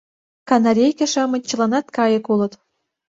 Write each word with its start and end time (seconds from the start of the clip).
Канарейке-шамыч 0.49 1.41
чыланат 1.49 1.85
кайык 1.95 2.25
улыт... 2.33 2.53